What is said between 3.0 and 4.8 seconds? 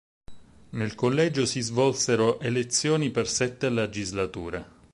per sette legislature.